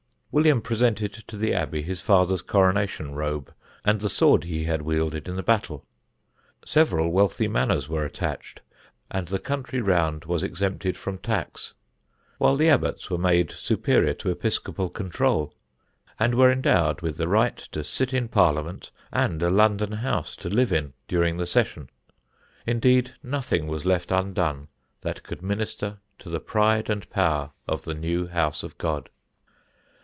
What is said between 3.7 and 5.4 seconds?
and the sword he had wielded in